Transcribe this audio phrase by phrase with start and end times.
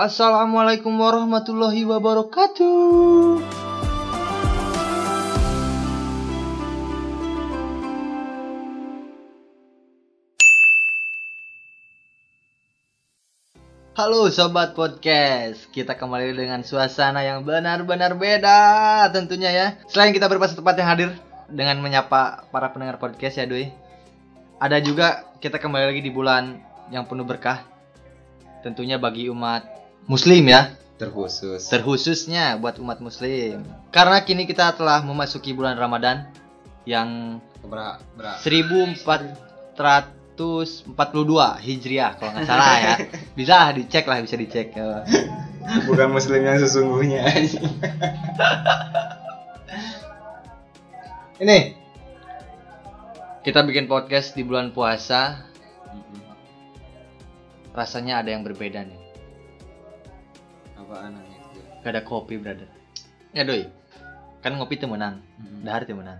[0.00, 3.36] Assalamualaikum warahmatullahi wabarakatuh.
[13.92, 19.66] Halo sobat podcast, kita kembali dengan suasana yang benar-benar beda tentunya ya.
[19.84, 21.10] Selain kita berpas tempat yang hadir
[21.52, 23.68] dengan menyapa para pendengar podcast ya Doi.
[24.64, 26.56] Ada juga kita kembali lagi di bulan
[26.88, 27.68] yang penuh berkah.
[28.64, 33.64] Tentunya bagi umat muslim ya, terkhusus terkhususnya buat umat muslim.
[33.88, 36.28] Karena kini kita telah memasuki bulan Ramadan
[36.84, 40.40] yang Ber, ber, 1442
[41.60, 42.96] Hijriah kalau nggak salah ya.
[43.38, 44.72] Bisa dicek lah, bisa dicek.
[45.88, 47.22] bukan muslim yang sesungguhnya
[51.40, 51.72] Ini
[53.40, 55.40] kita bikin podcast di bulan puasa,
[57.72, 58.99] rasanya ada yang berbeda nih.
[60.90, 62.66] Apaan aneh itu Gak ada kopi, brother.
[63.30, 63.70] Ya doi.
[64.42, 65.22] Kan ngopi tuh menang.
[65.38, 65.62] Mm-mm.
[65.62, 66.18] Dahar tuh menang.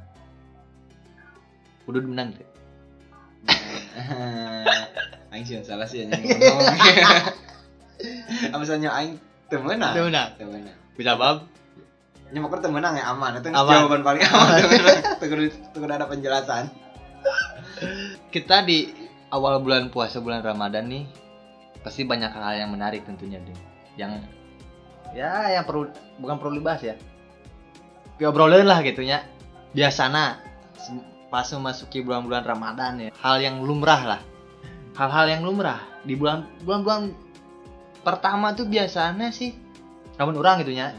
[1.91, 2.47] Udah menang tuh.
[5.33, 6.61] aing sih yang salah sih yang ngomong
[8.53, 9.17] apa misalnya aing
[9.49, 10.29] temenang Teu meunang.
[10.37, 11.47] temenang Bisa bab?
[12.31, 13.65] nyemak temenang ya aman itu Aman.
[13.67, 16.69] jawaban paling aman temenang tunggu tunggu ada penjelasan
[18.31, 18.93] Kita di
[19.33, 21.05] awal bulan puasa bulan Ramadan nih
[21.81, 23.57] pasti banyak hal yang menarik tentunya deh.
[23.97, 24.23] Yang
[25.17, 26.95] ya yang perlu bukan perlu dibahas ya.
[28.21, 29.25] Diobrolin lah gitunya.
[29.71, 30.43] Biasana
[31.31, 33.11] pas memasuki bulan-bulan Ramadan ya.
[33.23, 34.21] Hal yang lumrah lah.
[34.99, 35.81] Hal-hal yang lumrah.
[36.03, 37.15] Di bulan bulan-bulan
[38.01, 39.53] pertama tuh biasanya sih
[40.17, 40.93] namun orang gitunya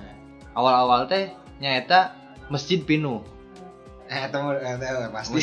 [0.57, 2.13] awal-awal teh nyata
[2.49, 3.21] masjid penuh
[4.11, 5.39] eh temu eh, pasti.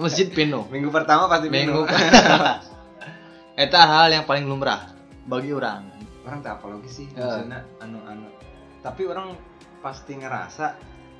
[0.00, 1.84] Masjid, penuh minggu pertama pasti minggu minggu
[3.66, 4.92] Eta hal yang paling lumrah
[5.24, 5.88] bagi orang
[6.26, 7.22] orang tak apa lagi sih Ya.
[7.24, 8.26] maksudnya anu anu.
[8.82, 9.38] Tapi orang
[9.80, 10.74] pasti ngerasa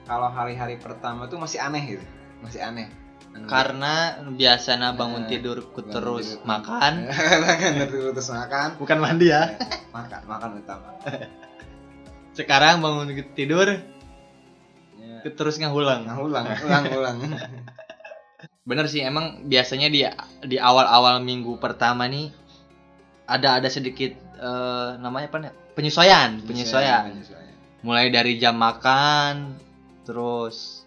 [0.04, 2.06] kalau hari-hari pertama tuh masih aneh gitu
[2.42, 2.90] masih aneh.
[3.32, 3.94] Anu, karena
[4.32, 6.46] biasanya bangun tidur ku bangun terus tidur.
[6.48, 6.92] makan.
[7.46, 7.70] Makan
[8.12, 8.68] terus makan.
[8.80, 9.54] Bukan mandi ya.
[9.94, 10.88] Makan makan utama
[12.36, 13.64] sekarang bangun tidur
[15.00, 15.32] ya.
[15.32, 17.16] terus ngahulang Nah, ulang ulang ulang.
[18.68, 20.02] Bener sih emang biasanya di
[20.44, 22.34] di awal-awal minggu pertama nih
[23.24, 25.38] ada ada sedikit eh, namanya apa
[25.76, 27.54] penyesuaian penyesuaian penyesuaian.
[27.84, 29.56] mulai dari jam makan
[30.06, 30.86] terus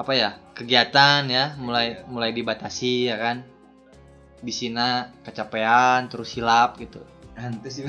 [0.00, 0.30] apa ya?
[0.56, 3.44] Kegiatan ya mulai mulai dibatasi ya kan?
[4.40, 7.04] Di sini kecapean terus hilap gitu.
[7.36, 7.84] Hantu sih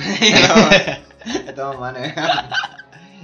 [1.52, 2.12] itu mah mana?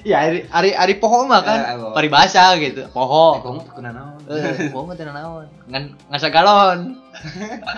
[0.08, 1.92] Ya hari hari, hari poho mah kan poho.
[1.92, 4.20] paribasa gitu Eh, poho tuh kena naon.
[4.32, 5.48] Eh poho mah teu naon.
[5.68, 6.96] Ngan ngasa galon.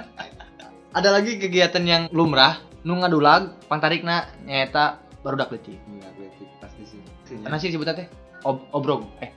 [0.98, 6.84] Ada lagi kegiatan yang lumrah nu ngadulag pantarikna nyaeta baru dak leutik Iya, berarti pasti
[6.88, 7.00] sih.
[7.44, 8.08] Karena sih disebutnya teh
[8.48, 9.04] ob obrog.
[9.20, 9.32] Eh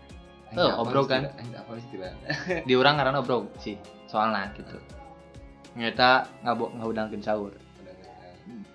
[0.52, 1.32] Oh, apa obrol kan?
[1.32, 2.12] apa istilah.
[2.68, 4.76] Di orang karena obrog sih soalnya gitu.
[5.80, 7.56] Nyata ngabok ngabudangkeun sahur.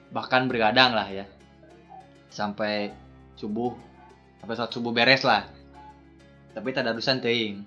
[0.09, 1.29] Bahkan bergadang lah ya.
[2.33, 2.89] Sampai
[3.37, 3.77] subuh
[4.41, 5.45] sampai saat subuh beres lah.
[6.57, 7.61] Tapi tak ada urusan teuing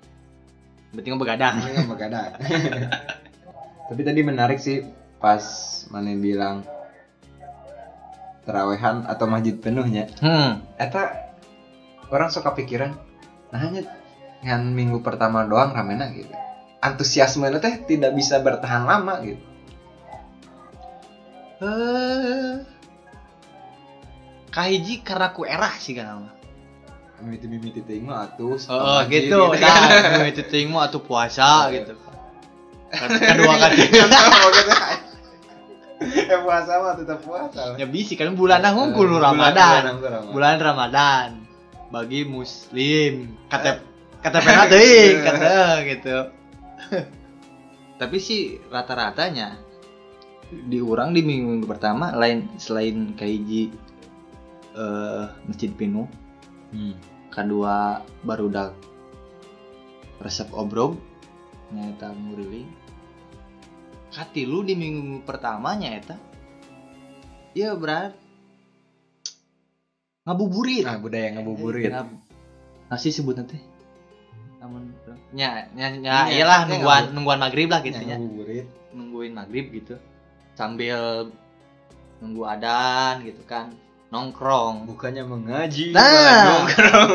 [0.91, 2.35] penting begadang nggak begadang.
[3.95, 4.83] Tapi tadi menarik sih
[5.23, 5.43] pas
[5.95, 6.67] mana bilang
[8.45, 10.09] terawehan atau masjid penuhnya.
[10.21, 11.33] hmm Eta
[12.11, 12.97] orang suka pikiran,
[13.55, 13.87] nah hanya
[14.43, 16.33] ngan minggu pertama doang ramena gitu.
[16.81, 19.43] Antusiasme teh tidak bisa bertahan lama gitu.
[21.61, 22.57] eh
[24.51, 26.35] kahiji karena ku erah sih kan mah
[27.21, 28.57] Mimiti mimiti ting mah atuh.
[28.57, 31.93] oh masjid gitu nah teuing mah atuh puasa gitu
[33.31, 33.77] kedua kali
[36.01, 37.77] Ya puasa mah tetap puasa.
[37.77, 38.81] ya bisi kan bulan Ramadan.
[39.21, 40.33] bulan- bulan Ramadan.
[40.33, 41.29] bulan Ramadan.
[41.91, 43.13] Bagi muslim.
[43.47, 43.79] KTP
[44.21, 46.17] KTP na teuing kata gitu.
[47.97, 49.61] Tapi sih rata-ratanya
[50.51, 53.71] di orang di minggu, minggu pertama lain selain kaiji
[54.71, 56.07] eh masjid penuh
[56.71, 56.95] Hmm.
[57.29, 58.71] kedua barudak
[60.19, 60.95] resep obrog
[61.69, 62.15] nyata
[64.11, 66.17] nguriling katilu di minggu, minggu pertamanya eta?
[67.55, 68.15] Iya berat
[70.27, 70.85] ngabuburit.
[70.87, 71.91] Nah, budaya ngabuburit.
[71.91, 72.19] Ngab-
[72.91, 73.55] nasi sebut nanti
[74.61, 74.93] namun
[75.33, 78.19] nya nya nya Iya, iyalah iya, nungguan nungguan maghrib lah gitu Ya,
[78.93, 79.97] nungguin maghrib gitu.
[80.59, 81.31] Sambil
[82.21, 83.73] nunggu adan gitu kan.
[84.11, 84.91] Nongkrong.
[84.91, 86.67] Bukannya mengaji Nah.
[86.67, 87.15] nongkrong.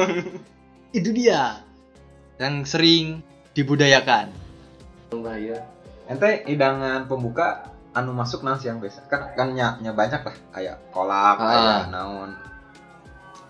[0.96, 1.60] Itu dia.
[2.40, 3.22] Yang sering
[3.54, 4.32] dibudayakan
[6.06, 9.08] ente hidangan pembuka anu masuk nang siang biasa.
[9.08, 10.36] Kan kan nya, nya banyak lah.
[10.52, 11.48] Kayak kolak Ah.
[11.48, 12.32] kayak naon.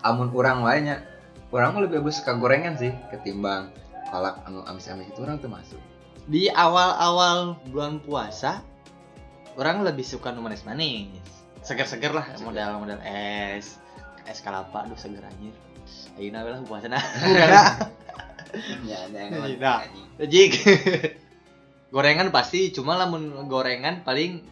[0.00, 1.02] Amun kurang lainnya
[1.50, 3.70] orang mah lebih bagus suka gorengan sih ketimbang
[4.10, 5.80] kolak anu amis-amis itu orang tuh masuk.
[6.26, 8.62] Di awal-awal bulan puasa
[9.56, 11.10] orang lebih suka nu manis-manis.
[11.62, 12.46] Seger-seger lah Seger.
[12.46, 13.82] model-model es
[14.26, 15.54] es kelapa aduh seger anjir.
[16.14, 16.98] Ayeuna lah puasa nah
[18.86, 18.98] ya
[19.58, 19.82] Nah.
[20.22, 20.52] Jik.
[21.90, 24.42] gorengan pasti cuma lamun gorengan paling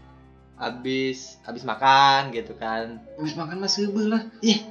[0.54, 3.02] habis habis makan gitu kan.
[3.18, 4.22] Habis makan mah sebel lah.
[4.40, 4.62] Ih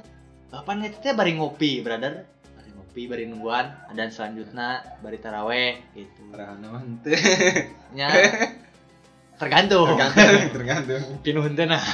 [0.48, 2.24] bapak nih teh bari ngopi brother.
[2.56, 3.68] Bari ngopi bari nungguan.
[3.92, 6.24] Dan selanjutnya bari taraweh gitu.
[6.32, 7.16] Rahana mah henteu.
[7.92, 8.08] nya
[9.36, 9.92] tergantung.
[9.92, 11.02] Tergantung tergantung.
[11.24, 11.84] Pinuh henteu nah.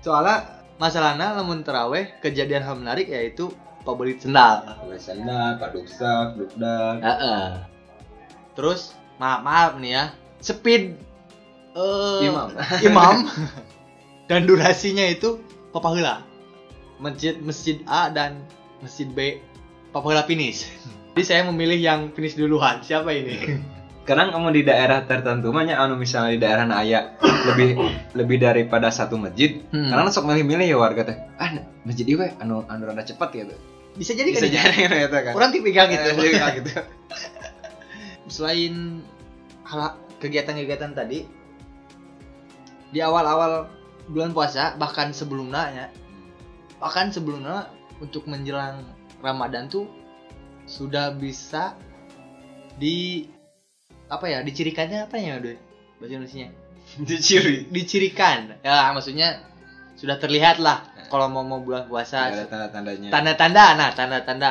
[0.00, 3.52] Soalnya masalahnya lamun taraweh kejadian hal menarik yaitu
[3.84, 4.64] pabrik sendal.
[4.88, 7.04] Wesana, paduksak, dukdak.
[7.04, 7.69] Heeh.
[8.54, 10.04] Terus maaf maaf nih ya
[10.40, 10.96] speed
[11.74, 12.48] eh Imam.
[12.88, 13.16] imam
[14.26, 15.38] dan durasinya itu
[15.70, 16.22] papahula
[16.98, 18.42] masjid masjid A dan
[18.80, 19.38] masjid B
[19.90, 20.66] papahula finish
[21.14, 23.60] jadi saya memilih yang finish duluan siapa ini
[24.00, 27.78] Karena kamu di daerah tertentu mah nya anu misalnya di daerah na aya lebih
[28.18, 29.62] lebih daripada satu masjid.
[29.70, 29.86] Hmm.
[29.86, 31.16] Karena sok milih-milih ya warga teh.
[31.38, 33.54] Ah, masjid ieu we anu anu rada cepat gitu.
[33.94, 34.62] bisa jadi Bisa kan ya?
[34.66, 35.32] jadi ya kan.
[35.36, 36.70] orang tipikal gitu Eh, tipikal gitu.
[38.30, 39.02] selain
[39.66, 41.26] hal kegiatan-kegiatan tadi
[42.90, 43.66] di awal-awal
[44.10, 45.86] bulan puasa bahkan sebelumnya ya
[46.80, 48.82] bahkan sebelumnya untuk menjelang
[49.20, 49.86] Ramadan tuh
[50.64, 51.76] sudah bisa
[52.80, 53.28] di
[54.10, 55.56] apa ya dicirikannya apa ya udah
[56.00, 56.50] bahasa Indonesia
[57.08, 57.70] Dicuri.
[57.70, 58.58] dicirikan.
[58.64, 59.46] Ya maksudnya
[59.94, 62.30] sudah terlihat lah kalau mau mau bulan puasa.
[62.30, 63.08] Ada tanda-tandanya.
[63.12, 63.64] tanda-tanda.
[63.76, 64.50] Nah tanda-tanda.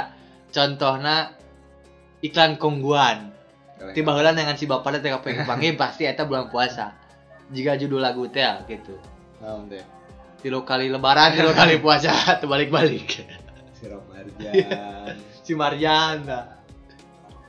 [0.49, 1.15] Contohnya
[2.25, 3.35] iklan kongguan
[3.95, 6.91] tiba heula dengan si bapak teh pengen panggil pasti eta bulan puasa
[7.49, 8.99] jika judul lagu teh gitu
[9.39, 9.81] Naon teh?
[10.39, 13.23] tilu kali lebaran tilu kali puasa terbalik-balik
[13.79, 14.53] Sirop marjan.
[15.47, 16.45] si Marjan nah.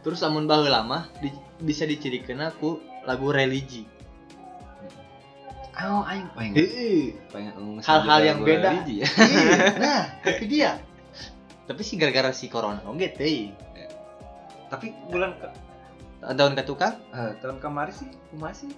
[0.00, 1.29] terus amun baheula mah di,
[1.59, 3.85] bisa dicirikeun aku lagu religi
[5.81, 6.61] Oh, aing pengen
[7.33, 8.69] pengen Hal-hal yang beda.
[8.69, 9.09] religi ya.
[9.17, 10.73] Iya, nah itu dia
[11.65, 13.55] tapi sih gara-gara si corona oke teh
[14.69, 15.35] Tapi bulan
[16.21, 18.71] ke, tahun ke tukang eh, tahun kemarin sih masih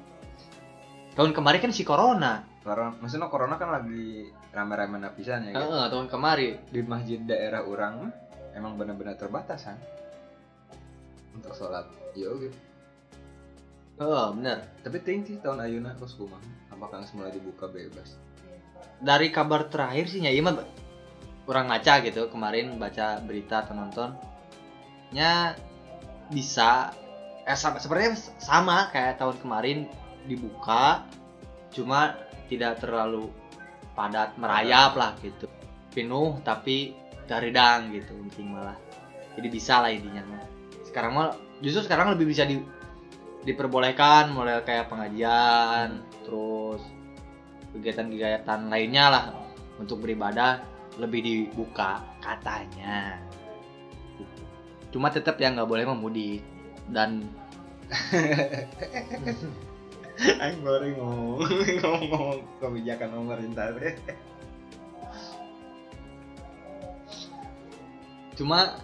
[1.12, 2.46] tahun kemarin kan si corona.
[2.64, 5.60] Corona maksudnya corona kan lagi rame-rame napisan ya kan?
[5.66, 8.12] Heeh, tahun kemarin di masjid daerah orang mah
[8.56, 9.76] emang benar-benar terbatas kan
[11.36, 11.84] untuk sholat.
[12.16, 12.48] Ya oke
[14.00, 16.40] Heeh, bener tapi ting sih tahun ayuna kos kumah
[16.72, 18.16] apakah mulai dibuka bebas?
[19.02, 20.62] Dari kabar terakhir sih Nyai mah
[21.44, 22.30] kurang ngaca gitu.
[22.30, 24.14] Kemarin baca berita atau nonton.
[25.12, 25.58] Nya
[26.32, 26.94] bisa
[27.42, 29.78] eh sama, sebenarnya sama kayak tahun kemarin
[30.30, 31.06] dibuka
[31.74, 32.14] cuma
[32.46, 33.32] tidak terlalu
[33.98, 35.50] padat merayap lah gitu.
[35.92, 36.94] Penuh tapi
[37.26, 38.78] garidang gitu penting malah.
[39.34, 40.22] Jadi bisa lah intinya.
[40.86, 41.28] Sekarang mah
[41.64, 42.60] justru sekarang lebih bisa di
[43.42, 46.82] diperbolehkan mulai kayak pengajian terus
[47.74, 49.24] kegiatan-kegiatan lainnya lah
[49.82, 50.62] untuk beribadah
[51.00, 53.18] lebih dibuka katanya.
[54.14, 54.42] Gitu.
[54.92, 56.44] cuma tetap yang nggak boleh memudik
[56.88, 57.30] dan
[60.38, 61.40] Aing baru ngomong
[61.82, 62.26] ngomong
[62.58, 63.94] kebijakan pemerintah teh.
[68.32, 68.80] cuma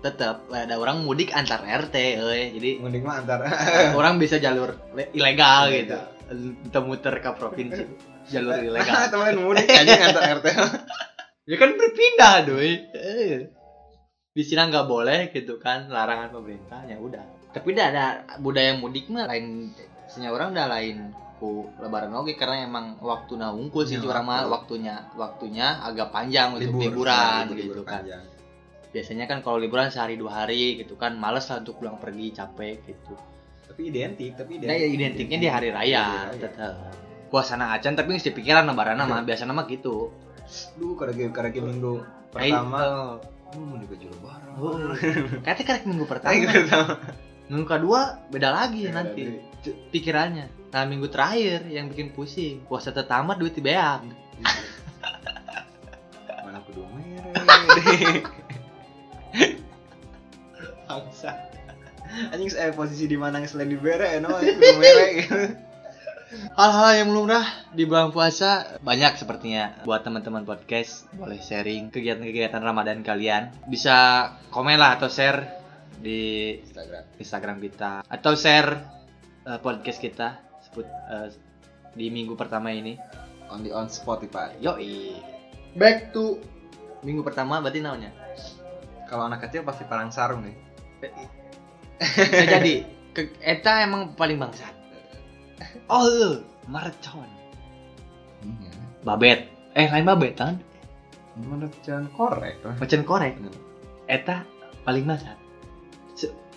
[0.00, 2.52] tetap ada orang mudik antar RT euy.
[2.56, 3.40] jadi Mending mah antar
[3.98, 6.64] orang bisa jalur le- ilegal gitu Ilegal.
[6.64, 7.82] muter-muter ke provinsi
[8.28, 10.46] jalur ilegal temen mudik aja ngantar RT.
[11.44, 13.38] ya kan berpindah doi Eh.
[14.30, 18.04] di sini nggak boleh gitu kan larangan pemerintah ya udah tapi udah ada
[18.38, 19.74] budaya mudik mah lain
[20.06, 20.96] senya orang udah lain
[21.36, 24.52] ku lebaran oke karena emang waktu nah unggul sih Ya, orang mah waktu.
[24.52, 28.24] waktunya waktunya agak panjang untuk Libur, liburan libur- gitu libur kan panjang.
[28.90, 32.76] biasanya kan kalau liburan sehari dua hari gitu kan males lah untuk pulang pergi capek
[32.84, 33.14] gitu
[33.64, 36.34] Tapi identik, tapi nah, ya identiknya di hari raya raya.
[36.36, 36.90] tetap
[37.28, 40.10] puasana acan tapi nggak pikiran lebaran mah biasa nama gitu
[40.74, 43.14] Duh, karena karena minggu pertama,
[43.54, 44.50] hmm, di baju lebaran.
[44.58, 44.74] Oh,
[45.40, 46.34] kayaknya karek minggu pertama.
[47.50, 49.42] Minggu kedua beda lagi Beda nanti.
[49.66, 50.70] C- pikirannya.
[50.70, 54.06] Nah minggu terakhir yang bikin pusing puasa tetamat duit di beak.
[56.46, 58.22] Mana kudu merek.
[60.86, 61.50] Bangsa.
[62.30, 65.14] Anjing saya posisi di mana selain di bere, no, anjing kudu merek.
[66.54, 67.42] Hal-hal yang lumrah
[67.74, 74.78] di bulan puasa banyak sepertinya buat teman-teman podcast boleh sharing kegiatan-kegiatan Ramadan kalian bisa komen
[74.78, 75.59] lah atau share
[76.00, 77.04] di Instagram.
[77.20, 78.70] Instagram kita atau share
[79.44, 81.28] eh, podcast kita sebut eh,
[81.94, 82.96] di minggu pertama ini.
[83.50, 84.54] Only on Spotify.
[84.62, 85.18] Yoi.
[85.74, 86.38] Back to
[87.04, 88.10] minggu pertama berarti namanya.
[89.10, 90.56] Kalau anak kecil pasti parang sarung nih.
[91.98, 94.74] Bisa jadi ke, eta emang paling bangsat.
[95.92, 96.40] Oh, iya.
[96.70, 97.28] mercon.
[98.40, 98.72] Iya.
[99.04, 99.50] Babet.
[99.76, 100.56] Eh, lain babet kan?
[101.84, 102.56] Jangan korek.
[102.64, 103.34] Macan korek.
[104.08, 104.46] Eta
[104.86, 105.49] paling bangsat.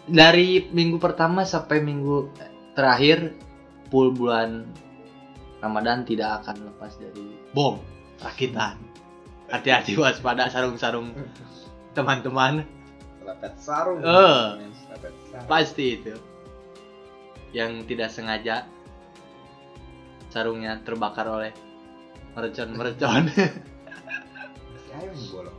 [0.03, 2.27] Dari minggu pertama sampai minggu
[2.75, 3.31] terakhir
[3.87, 4.67] full bulan
[5.63, 7.79] Ramadan tidak akan lepas dari bom
[8.19, 8.75] rakitan.
[9.47, 11.15] Hati-hati waspada sarung-sarung
[11.93, 12.67] teman-teman
[13.23, 14.03] Lepet sarung.
[14.03, 14.47] Eh.
[14.91, 15.47] Lepet sarung.
[15.47, 16.15] pasti itu
[17.53, 18.65] yang tidak sengaja
[20.33, 21.53] sarungnya terbakar oleh
[22.33, 23.29] mercon-mercon
[24.93, 25.57] Ayo nih bolong.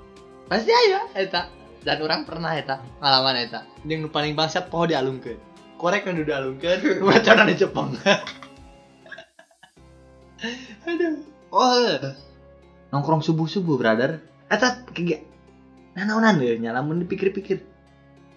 [0.51, 1.47] pasti aja eta
[1.85, 5.38] dan orang pernah eta ngalaman eta yang paling bangsat poho dialungkeun
[5.76, 7.93] korek kan udah dialungkeun mercon di Jepang
[10.88, 11.14] aduh
[11.53, 12.17] oh
[12.91, 15.29] nongkrong subuh subuh brother eta kayak
[15.95, 17.75] nanaonan deh nyalamun dipikir-pikir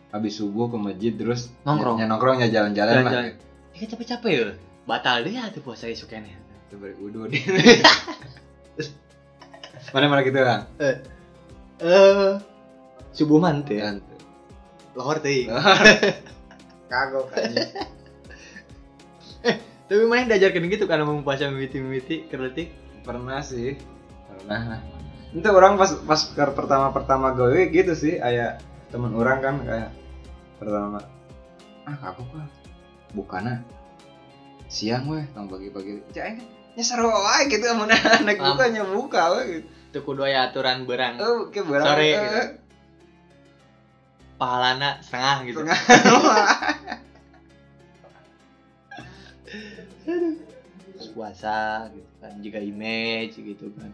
[0.07, 1.99] Habis subuh ke masjid terus Nongkrong.
[1.99, 3.35] Ya, nongkrong ya jalan-jalan lah.
[3.75, 4.55] Ya capek-capek ya.
[4.87, 6.31] Batal deh ya tuh puasa ini.
[6.71, 7.27] Itu beri udun.
[9.93, 10.67] Mana mana gitu kan?
[10.79, 10.99] Eh,
[13.17, 13.81] subuh mante.
[13.81, 14.05] Kan.
[14.93, 15.49] Lohor teh.
[16.91, 17.51] Kagok kan.
[19.87, 22.69] Tapi mana yang diajarkan gitu kan mau puasa mimiti-mimiti kerletik.
[23.01, 23.73] Pernah sih.
[24.29, 24.83] Pernah.
[25.33, 28.59] Itu orang pas pas ke pertama-pertama gawe gitu sih, aya
[28.91, 29.91] temen orang kan kayak
[30.57, 31.03] pertama
[31.87, 32.47] ah aku kah
[33.15, 33.63] bukannya
[34.67, 36.39] siang weh tong bagi-bagi cai
[36.75, 38.39] nya seru wae gitu amun anak
[38.91, 39.67] buka weh gitu.
[39.87, 41.15] Itu kudu aya aturan berang.
[41.23, 42.41] Oh, ke barang Sore, eh, gitu.
[44.37, 45.59] Pahalana setengah gitu.
[45.65, 45.81] Setengah.
[50.97, 53.91] Terus puasa gitu kan juga image gitu kan.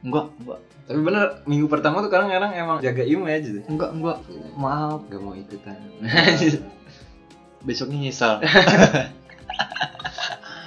[0.00, 0.60] Enggak, enggak.
[0.88, 3.60] Tapi bener minggu pertama tuh kadang-kadang emang jaga image gitu.
[3.68, 4.18] Enggak, enggak.
[4.56, 5.76] Maaf, Gak mau ikutan.
[7.66, 8.40] besoknya nyesal.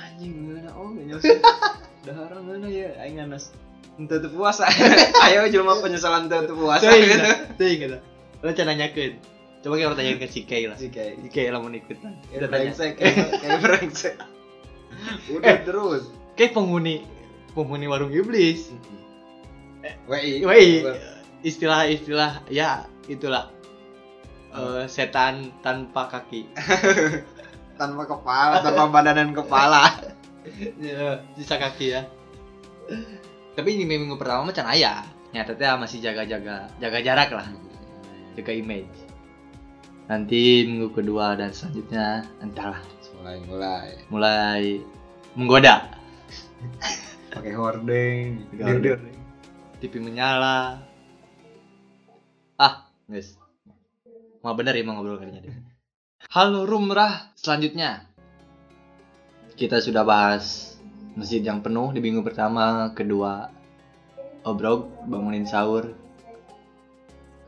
[0.05, 1.39] Anjing mana oh gak nyosok.
[2.03, 3.55] Dahara mana ya aing nganas.
[3.97, 4.67] Ente teu puasa.
[5.25, 7.17] Ayo jelema penyesalan teu puasa gitu.
[7.57, 7.97] Teuing gitu.
[8.41, 9.21] Lo can nanyakeun.
[9.61, 10.77] Coba kita tanyain ke si Kay lah.
[10.77, 12.17] Si kayak Si Kay lah mau ikutan.
[12.25, 12.49] Tanya.
[12.49, 14.15] brengsek kayak kayak brengsek.
[15.29, 16.09] Udah terus.
[16.33, 17.05] Kay penghuni
[17.53, 18.73] penghuni warung iblis.
[20.09, 20.41] Wei.
[20.41, 20.85] Woi,
[21.45, 23.53] istilah-istilah ya itulah.
[24.51, 26.49] Eh, setan tanpa kaki.
[27.79, 29.85] tanpa kepala, tanpa badan dan kepala.
[30.81, 32.01] Ya, sisa kaki ya.
[33.53, 35.05] Tapi ini minggu pertama macam ayah.
[35.37, 37.45] Nyata teh masih jaga-jaga, jaga jarak lah,
[38.37, 38.95] jaga image.
[40.07, 42.81] Nanti minggu kedua dan selanjutnya entahlah
[43.21, 44.61] Mulai mulai mulai
[45.37, 45.93] menggoda.
[47.37, 48.49] pakai hordeng.
[48.57, 49.13] Hordeng.
[49.77, 50.81] TV menyala.
[52.57, 53.37] Ah, guys.
[54.41, 55.55] Mau bener ya mau ngobrol kayaknya deh.
[56.33, 58.09] Halo rumrah selanjutnya.
[59.53, 60.77] Kita sudah bahas
[61.13, 63.53] masjid yang penuh di minggu pertama, kedua
[64.45, 65.93] obrol bangunin sahur.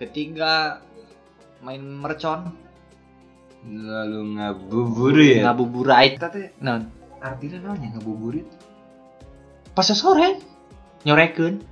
[0.03, 0.83] Ketiga
[1.59, 2.51] main mercon,
[3.63, 5.39] Lalu ngabuburit.
[5.39, 6.19] ngabuburit.
[6.19, 6.83] Kita teh Non,
[7.17, 8.43] artinya namanya ngabuburit.
[9.71, 10.37] pas sore
[11.01, 11.63] nyorekeun.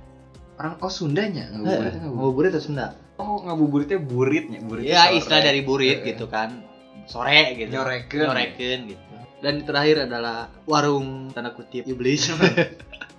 [0.56, 1.92] Orang oh Sundanya ngabuburit.
[1.92, 2.08] ngabuburit.
[2.08, 2.86] Ngabuburit atau Sunda?
[3.20, 4.88] Oh ngabuburitnya buritnya burit.
[4.88, 6.64] Ya istilah dari burit gitu kan
[7.04, 8.24] sore gitu Nyorekeun.
[8.24, 9.04] nyorekeun gitu
[9.42, 12.30] dan terakhir adalah warung tanda kutip iblis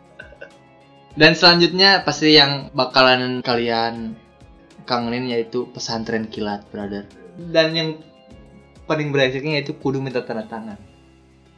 [1.20, 4.16] dan selanjutnya pasti yang bakalan kalian
[4.84, 7.08] kangenin yaitu pesantren kilat brother
[7.52, 7.90] dan yang
[8.86, 10.80] paling beresiknya yaitu kudu minta tanda tangan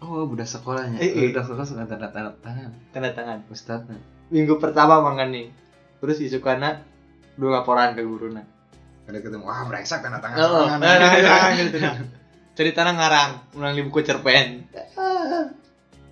[0.06, 1.02] Oh budak sekolahnya.
[1.02, 1.34] Eh, eh.
[1.34, 2.70] Budak sekolah suka tanda tanda tangan.
[2.94, 3.98] tanda tangan Ustadznya.
[4.30, 5.54] minggu pertama mangan nih
[6.02, 6.82] terus isukana
[7.38, 8.42] dua laporan ke guruna
[9.06, 10.38] Ada ketemu wah brengsek tanda tangan.
[10.42, 10.80] Oh, tangan.
[10.82, 11.96] nah, nah, nah, gitu nah.
[12.58, 14.64] Cerita ngarang, ulang di buku cerpen.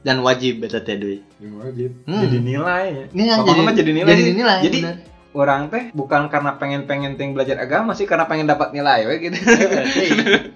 [0.04, 1.24] Dan wajib beta teh deui.
[1.40, 2.04] Wajib.
[2.04, 2.20] Hmm.
[2.28, 3.06] Jadi nilai ya.
[3.16, 4.12] Ini Pokoknya mah jadi nilai.
[4.12, 4.60] Jadi nilai.
[4.60, 4.98] Jadi bener.
[5.34, 9.38] Orang teh bukan karena pengen-pengen ting belajar agama sih karena pengen dapat nilai we gitu.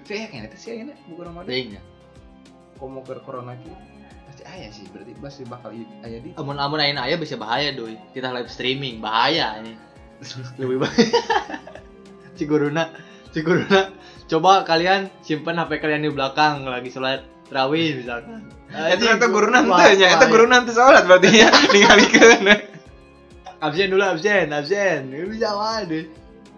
[0.06, 1.50] Saya yakin itu sih ini bukan Ramadan.
[1.50, 1.82] Teuing ya.
[2.78, 3.70] Komo ke corona ki
[4.30, 6.30] pasti aya sih berarti pasti bakal i- aya di.
[6.34, 7.98] Amun-amun ayeuna aya bisa bahaya doi.
[8.14, 9.74] Kita live streaming bahaya ini.
[10.62, 11.10] Lebih bahaya.
[12.38, 12.94] Ciguruna,
[13.34, 13.90] Ciguruna.
[14.28, 18.46] Coba kalian simpan HP kalian di belakang lagi sholat tarawih misalkan.
[18.68, 20.28] Itu eta guru nanti eta bahaya.
[20.28, 22.46] guru nanti sholat berarti ya ningalikeun.
[23.58, 25.10] Absen dulu absen, absen.
[25.10, 26.06] Ini bisa wae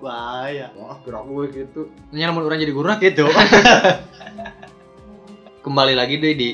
[0.01, 0.73] Bahaya.
[0.81, 1.81] Wah, gerak gue gitu.
[2.17, 3.29] Nya namun orang jadi guru gitu.
[5.65, 6.51] Kembali lagi deh di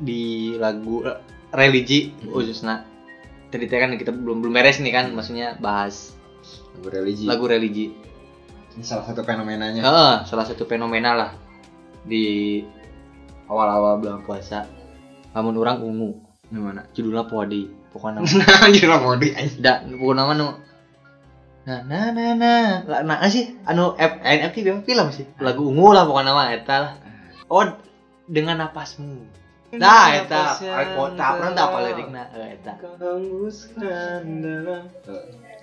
[0.00, 0.22] di
[0.56, 1.20] lagu eh,
[1.52, 2.88] religi khususnya.
[3.52, 6.16] Tadi teh kan kita belum belum beres nih kan maksudnya bahas
[6.76, 7.24] lagu religi.
[7.28, 7.92] lagu religi.
[8.76, 9.80] Ini salah satu fenomenanya.
[9.84, 11.30] Heeh, salah satu fenomena lah
[12.08, 12.64] di
[13.52, 14.64] awal-awal bulan puasa.
[15.36, 16.16] Namun orang ungu
[16.48, 16.88] gimana?
[16.96, 18.20] Judulnya Puadi pokoknya
[18.68, 20.48] anjir lah mau di da pokoknya nama nu
[21.66, 23.58] nah nah nah nah lah nah sih?
[23.66, 25.26] Anu F NFT film film sih.
[25.42, 26.92] Lagu ungu lah pokoknya nama eta lah.
[27.50, 27.66] Oh
[28.30, 29.26] dengan napasmu.
[29.74, 30.62] Nah eta.
[30.94, 32.72] kota orang tak apa liriknya eh, eta.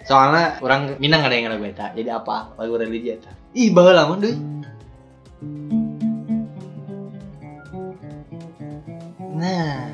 [0.04, 1.96] Soalnya orang Minang ada yang lagu eta.
[1.96, 2.52] Jadi apa?
[2.60, 3.32] Lagu religi eta.
[3.56, 4.54] Ih baheula mah deui
[9.44, 9.92] nah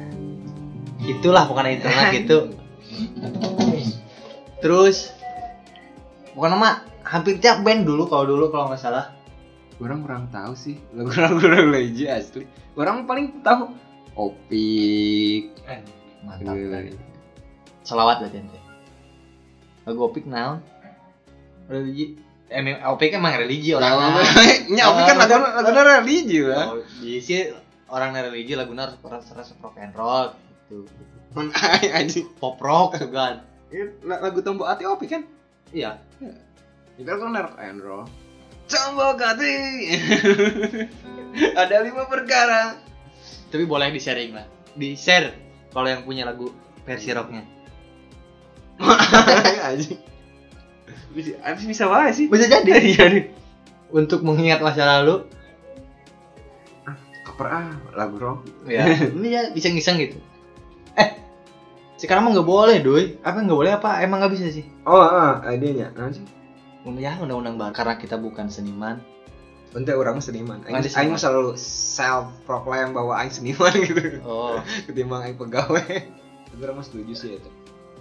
[1.10, 2.38] itulah pokoknya itu lah gitu.
[4.62, 5.14] Terus
[6.38, 9.16] pokoknya mah hampir tiap band dulu kalau dulu kalau nggak salah.
[9.80, 12.44] Orang kurang tahu sih lagu-lagu religi asli.
[12.76, 13.72] Orang paling tahu
[14.16, 15.56] opik.
[16.20, 16.56] Mantap
[17.88, 18.60] selawat lah gente
[19.90, 20.62] lagu opik naon?
[21.66, 22.18] Religi
[22.54, 24.22] emang opik emang religi orang
[24.70, 25.04] nya opik.
[25.10, 26.78] Kan lagu lagu religi lah.
[26.78, 27.50] Oh, di sih
[27.90, 28.70] orang religi harus
[29.02, 30.30] harus harus rock and roll
[30.70, 30.86] gitu.
[31.98, 32.30] Anjing.
[32.38, 33.42] Pop rock juga
[34.06, 35.24] lagu tombol hati opik kan?
[35.74, 36.02] Iya.
[36.98, 38.06] Itu kan rock and roll.
[38.70, 39.54] Tombol hati
[41.62, 42.78] ada lima perkara.
[43.50, 44.46] Tapi boleh di sharing lah.
[44.78, 45.34] Di share
[45.74, 46.54] kalau yang punya lagu
[46.86, 47.46] versi rocknya.
[49.70, 50.02] Anjing.
[51.14, 51.34] Bisa
[51.66, 52.26] bisa wae sih.
[52.30, 52.78] Bisa jadi.
[52.78, 53.26] Iya nih
[53.90, 55.26] untuk mengingat masa lalu.
[57.26, 58.40] Cover ah lagu rock.
[58.66, 60.18] Ya ini ya bisa ngiseng gitu
[60.96, 61.10] eh
[62.00, 65.44] sekarang mah nggak boleh doi apa nggak boleh apa emang nggak bisa sih oh ah
[65.52, 66.24] idenya anjing
[66.98, 68.98] ya undang-undang baru karena kita bukan seniman
[69.70, 70.66] Untuk orang seniman.
[70.66, 74.18] Aing, aing selalu self proclaim bahwa aing seniman gitu.
[74.26, 74.58] oh
[74.90, 76.10] Ketimbang aing pegawai.
[76.50, 77.50] Tapi orang setuju sih itu.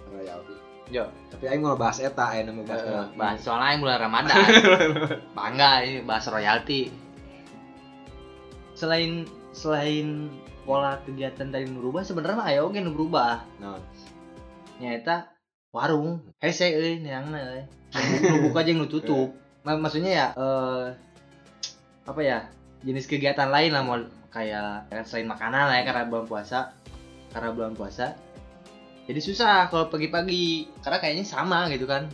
[0.09, 0.57] Royalty.
[0.89, 2.81] yo Tapi aing mau bahas eta, aing mau bahas.
[2.81, 3.13] Royalty.
[3.13, 4.41] bahas soalnya yang bulan Ramadan
[5.37, 6.89] bangga ini bahas royalti
[8.73, 10.33] selain selain
[10.69, 13.41] pola kegiatan tadi berubah sebenarnya mah oge nu berubah.
[13.57, 13.81] Nah,
[14.77, 15.33] nyata
[15.73, 17.65] warung hese euy neangna euy
[18.21, 19.33] nu buka jeung nu tutup.
[19.65, 20.85] Ma- maksudnya ya eh
[22.05, 22.45] apa ya
[22.85, 23.97] jenis kegiatan lain lah mau
[24.29, 26.71] kayak kayak selain makanan lah ya karena bulan puasa
[27.33, 28.13] karena bulan puasa
[29.09, 32.05] jadi susah kalau pagi-pagi karena kayaknya sama gitu kan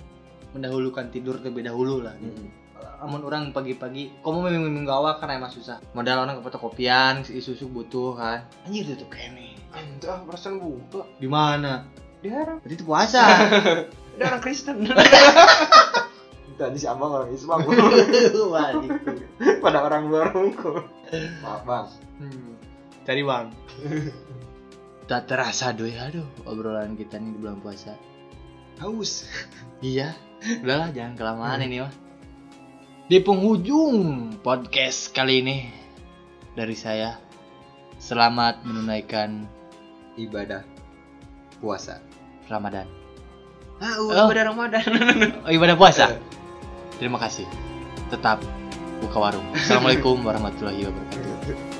[0.55, 2.39] mendahulukan tidur terlebih dahulu lah gitu.
[2.39, 2.64] mm.
[3.01, 5.81] Amun orang pagi-pagi, kamu memang memang gawa karena emang susah.
[5.91, 8.47] Modal orang ke fotokopian, si susu butuh kan.
[8.67, 9.59] Anjir tutup kene.
[9.75, 11.03] Anjir, ah, perasaan buka.
[11.19, 11.83] Di mana?
[12.23, 12.63] Diharap.
[12.63, 13.23] Berarti itu puasa.
[14.15, 14.87] Ada orang Kristen.
[16.55, 17.67] Tadi si abang orang Islam.
[19.59, 20.87] Pada orang luar hukum.
[21.43, 21.87] Maaf bang.
[22.23, 22.55] Hmm.
[23.03, 23.47] Cari bang.
[25.05, 27.93] Tak terasa doy, aduh obrolan kita nih di bulan puasa.
[28.79, 29.27] Haus.
[29.83, 30.15] Iya,
[30.63, 32.04] udahlah jangan kelamaan ini mah.
[33.05, 35.57] Di penghujung podcast kali ini
[36.57, 37.21] dari saya
[38.01, 39.45] selamat menunaikan
[40.15, 40.63] Ibadah
[41.59, 41.99] puasa.
[42.47, 42.87] Ramadan.
[43.83, 44.25] Haus Oh.
[44.31, 44.85] ibadah Ramadan.
[45.45, 46.15] Oh, ibadah puasa.
[46.97, 47.43] Terima kasih.
[48.09, 48.39] Tetap
[49.03, 49.45] buka warung.
[49.53, 51.74] Assalamualaikum warahmatullahi wabarakatuh.